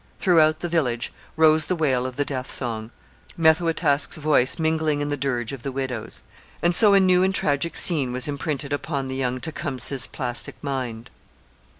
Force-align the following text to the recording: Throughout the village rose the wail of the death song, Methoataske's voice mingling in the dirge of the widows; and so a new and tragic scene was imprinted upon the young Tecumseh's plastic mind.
Throughout 0.19 0.61
the 0.61 0.67
village 0.67 1.13
rose 1.35 1.65
the 1.65 1.75
wail 1.75 2.07
of 2.07 2.15
the 2.15 2.25
death 2.25 2.49
song, 2.49 2.89
Methoataske's 3.37 4.17
voice 4.17 4.57
mingling 4.57 4.99
in 4.99 5.09
the 5.09 5.15
dirge 5.15 5.53
of 5.53 5.61
the 5.61 5.71
widows; 5.71 6.23
and 6.63 6.73
so 6.73 6.95
a 6.95 6.99
new 6.99 7.21
and 7.21 7.35
tragic 7.35 7.77
scene 7.77 8.11
was 8.11 8.27
imprinted 8.27 8.73
upon 8.73 9.05
the 9.05 9.15
young 9.15 9.39
Tecumseh's 9.39 10.07
plastic 10.07 10.55
mind. 10.63 11.11